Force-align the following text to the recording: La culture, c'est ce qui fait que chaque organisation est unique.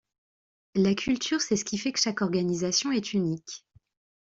La 0.73 0.95
culture, 0.95 1.41
c'est 1.41 1.55
ce 1.55 1.63
qui 1.63 1.77
fait 1.77 1.91
que 1.91 1.99
chaque 1.99 2.23
organisation 2.23 2.91
est 2.91 3.13
unique. 3.13 3.63